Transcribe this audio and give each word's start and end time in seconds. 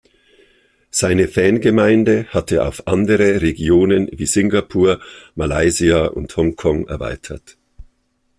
Seine 0.89 1.27
Fangemeinde 1.27 2.25
hatte 2.29 2.65
auf 2.65 2.87
andere 2.87 3.41
Regionen 3.43 4.09
wie 4.11 4.25
Singapur, 4.25 4.99
Malaysia 5.35 6.05
und 6.07 6.35
Hongkong 6.35 6.87
erweitert. 6.87 7.55